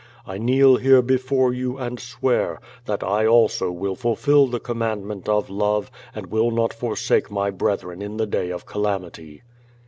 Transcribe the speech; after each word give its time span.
I 0.25 0.39
kneel 0.39 0.77
here 0.77 1.03
before 1.03 1.53
you, 1.53 1.77
and 1.77 1.99
swear, 1.99 2.59
that 2.85 3.03
I 3.03 3.27
also 3.27 3.71
will 3.71 3.93
fulfill 3.93 4.47
the 4.47 4.59
command 4.59 5.05
ment 5.05 5.29
of 5.29 5.47
love 5.47 5.91
and 6.15 6.25
will 6.25 6.49
not 6.49 6.73
forsake 6.73 7.29
my 7.29 7.51
brethren 7.51 8.01
in 8.01 8.17
the 8.17 8.25
day 8.25 8.49
of 8.49 8.65
calamity. 8.65 9.43